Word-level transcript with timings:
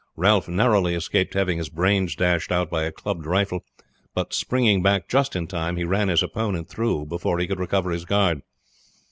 Ralph 0.15 0.47
narrowly 0.49 0.95
escaped 0.95 1.35
having 1.35 1.59
his 1.59 1.69
brains 1.69 2.15
dashed 2.15 2.51
out 2.51 2.71
by 2.71 2.85
a 2.85 2.91
clubbed 2.91 3.27
rifle, 3.27 3.63
but 4.15 4.33
springing 4.33 4.81
back 4.81 5.07
just 5.07 5.35
in 5.35 5.45
time 5.45 5.75
he 5.77 5.83
ran 5.83 6.07
his 6.07 6.23
opponent 6.23 6.67
through 6.69 7.05
before 7.05 7.37
he 7.37 7.45
could 7.45 7.59
recover 7.59 7.91
his 7.91 8.03
guard. 8.05 8.41